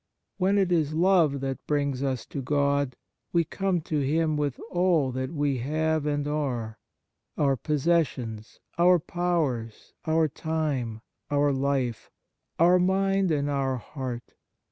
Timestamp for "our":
7.37-7.55, 8.79-8.97, 10.07-10.27, 11.29-11.53, 12.57-12.79, 13.47-13.77